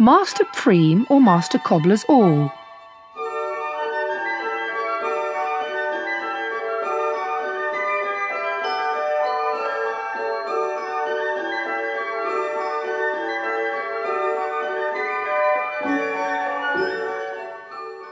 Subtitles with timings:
[0.00, 2.50] Master Pfriem or Master Cobbler's Awl?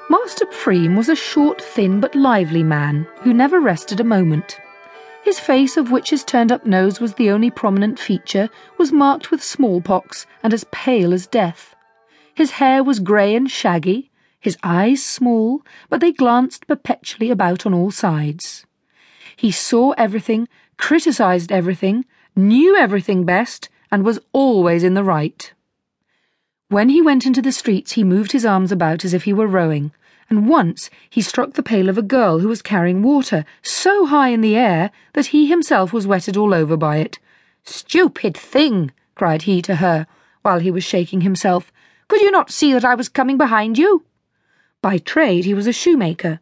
[0.08, 4.60] Master Pfriem was a short, thin, but lively man who never rested a moment.
[5.24, 9.30] His face, of which his turned up nose was the only prominent feature, was marked
[9.30, 11.74] with smallpox and as pale as death.
[12.34, 14.10] His hair was grey and shaggy,
[14.40, 18.66] his eyes small, but they glanced perpetually about on all sides.
[19.36, 25.52] He saw everything, criticised everything, knew everything best, and was always in the right.
[26.68, 29.46] When he went into the streets, he moved his arms about as if he were
[29.46, 29.92] rowing
[30.32, 34.28] and once he struck the pail of a girl who was carrying water so high
[34.28, 37.18] in the air that he himself was wetted all over by it.
[37.64, 40.06] Stupid thing, cried he to her,
[40.40, 41.70] while he was shaking himself.
[42.12, 44.04] Could you not see that I was coming behind you?
[44.82, 46.40] By trade he was a shoemaker,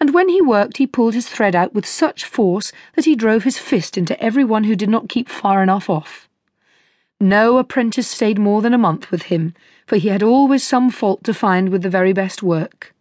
[0.00, 3.44] and when he worked he pulled his thread out with such force that he drove
[3.44, 6.28] his fist into every one who did not keep far enough off.
[7.20, 9.54] No apprentice stayed more than a month with him,
[9.86, 12.92] for he had always some fault to find with the very best work.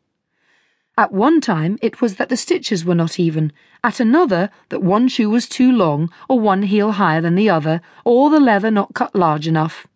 [1.00, 3.52] At one time it was that the stitches were not even,
[3.84, 7.82] at another that one shoe was too long, or one heel higher than the other,
[8.06, 9.88] or the leather not cut large enough.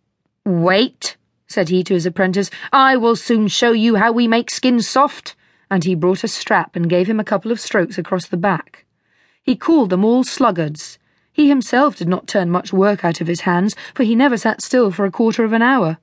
[0.44, 1.18] Wait,
[1.56, 5.38] said he to his apprentice, I will soon show you how we make skins soft.
[5.72, 8.86] And he brought a strap and gave him a couple of strokes across the back.
[9.42, 11.00] He called them all sluggards.
[11.32, 14.62] He himself did not turn much work out of his hands, for he never sat
[14.62, 15.98] still for a quarter of an hour.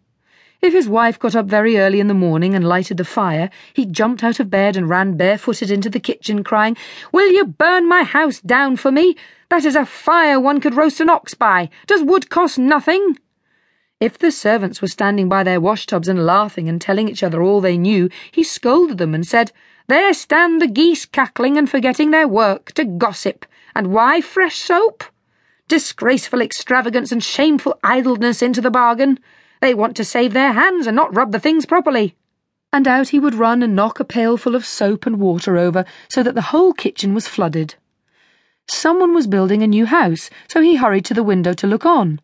[0.62, 3.84] If his wife got up very early in the morning and lighted the fire, he
[3.84, 6.78] jumped out of bed and ran barefooted into the kitchen, crying,
[7.12, 9.16] Will you burn my house down for me?
[9.50, 11.68] That is a fire one could roast an ox by.
[11.86, 13.18] Does wood cost nothing?
[14.02, 17.60] If the servants were standing by their washtubs and laughing and telling each other all
[17.60, 19.52] they knew, he scolded them and said,
[19.86, 23.46] There stand the geese cackling and forgetting their work to gossip.
[23.76, 25.04] And why fresh soap?
[25.68, 29.20] Disgraceful extravagance and shameful idleness into the bargain.
[29.60, 32.16] They want to save their hands and not rub the things properly.
[32.72, 36.24] And out he would run and knock a pailful of soap and water over so
[36.24, 37.76] that the whole kitchen was flooded.
[38.66, 42.20] Someone was building a new house, so he hurried to the window to look on.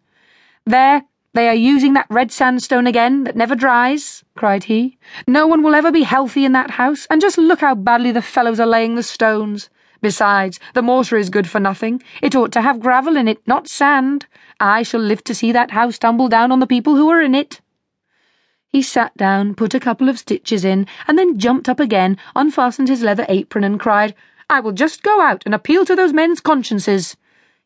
[0.66, 4.98] There, they are using that red sandstone again that never dries, cried he.
[5.26, 8.22] No one will ever be healthy in that house, and just look how badly the
[8.22, 9.68] fellows are laying the stones.
[10.00, 12.02] Besides, the mortar is good for nothing.
[12.22, 14.26] It ought to have gravel in it, not sand.
[14.60, 17.34] I shall live to see that house tumble down on the people who are in
[17.34, 17.60] it.
[18.68, 22.88] He sat down, put a couple of stitches in, and then jumped up again, unfastened
[22.88, 24.14] his leather apron, and cried,
[24.50, 27.16] I will just go out and appeal to those men's consciences.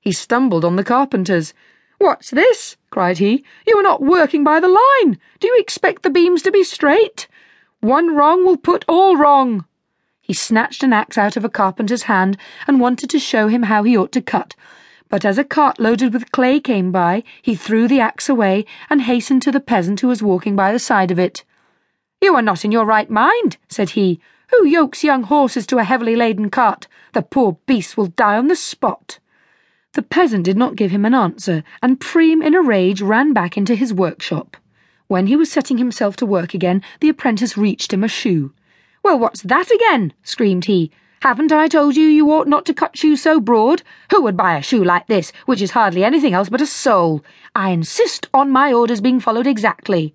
[0.01, 1.55] He stumbled on the carpenters.
[2.03, 2.77] What's this?
[2.91, 3.45] cried he.
[3.65, 5.21] You are not working by the line.
[5.39, 7.29] Do you expect the beams to be straight?
[7.79, 9.67] One wrong will put all wrong.
[10.21, 13.85] He snatched an axe out of a carpenter's hand and wanted to show him how
[13.85, 14.57] he ought to cut.
[15.09, 19.03] But as a cart loaded with clay came by, he threw the axe away and
[19.03, 21.45] hastened to the peasant who was walking by the side of it.
[22.21, 24.19] You are not in your right mind, said he.
[24.51, 26.89] Who yokes young horses to a heavily laden cart?
[27.13, 29.21] The poor beast will die on the spot.
[29.95, 33.59] The peasant did not give him an answer, and Pfriem, in a rage, ran back
[33.59, 34.57] into his workshop.
[35.07, 38.55] When he was setting himself to work again, the apprentice reached him a shoe.
[39.03, 40.15] Well, what's that again?
[40.23, 40.91] screamed he.
[41.21, 43.83] Haven't I told you you ought not to cut shoes so broad?
[44.11, 47.23] Who would buy a shoe like this, which is hardly anything else but a sole?
[47.55, 50.15] I insist on my orders being followed exactly.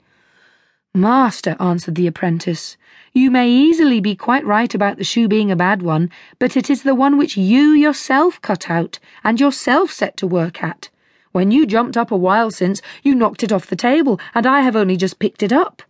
[0.98, 2.76] Master, answered the apprentice,
[3.14, 6.10] you may easily be quite right about the shoe being a bad one,
[6.40, 10.64] but it is the one which you yourself cut out and yourself set to work
[10.64, 10.90] at.
[11.34, 14.62] When you jumped up a while since, you knocked it off the table, and I
[14.62, 15.84] have only just picked it up.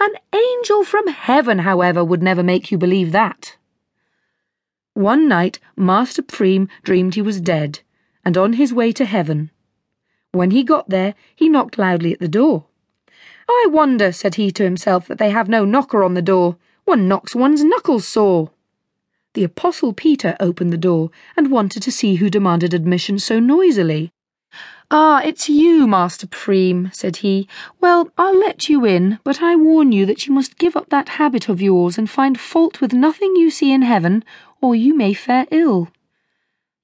[0.00, 3.58] An angel from heaven, however, would never make you believe that.
[4.94, 7.80] One night, Master Pfriem dreamed he was dead,
[8.24, 9.50] and on his way to heaven.
[10.32, 12.65] When he got there, he knocked loudly at the door.
[13.48, 16.56] I wonder, said he to himself, that they have no knocker on the door.
[16.84, 18.50] One knocks one's knuckles sore.
[19.34, 24.10] The Apostle Peter opened the door and wanted to see who demanded admission so noisily.
[24.90, 27.48] Ah, it's you, Master Pfriem, said he.
[27.80, 31.10] Well, I'll let you in, but I warn you that you must give up that
[31.20, 34.24] habit of yours and find fault with nothing you see in heaven,
[34.60, 35.88] or you may fare ill.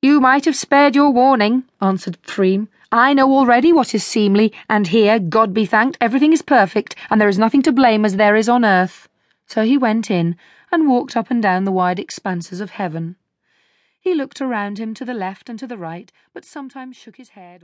[0.02, 2.66] You might have spared your warning, answered Pfriem.
[2.94, 7.18] I know already what is seemly, and here, God be thanked, everything is perfect, and
[7.18, 9.08] there is nothing to blame as there is on earth.
[9.46, 10.36] So he went in
[10.70, 13.16] and walked up and down the wide expanses of heaven.
[13.98, 17.30] He looked around him to the left and to the right, but sometimes shook his
[17.30, 17.62] head